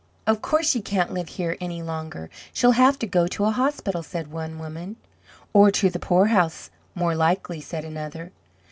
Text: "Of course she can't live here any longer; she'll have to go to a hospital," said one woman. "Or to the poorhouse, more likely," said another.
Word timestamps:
"Of 0.25 0.41
course 0.41 0.67
she 0.67 0.81
can't 0.81 1.13
live 1.13 1.27
here 1.29 1.55
any 1.61 1.83
longer; 1.83 2.31
she'll 2.53 2.71
have 2.71 2.97
to 2.97 3.05
go 3.05 3.27
to 3.27 3.45
a 3.45 3.51
hospital," 3.51 4.01
said 4.01 4.31
one 4.31 4.57
woman. 4.57 4.95
"Or 5.53 5.69
to 5.73 5.91
the 5.91 5.99
poorhouse, 5.99 6.71
more 6.95 7.13
likely," 7.15 7.61
said 7.61 7.85
another. 7.85 8.31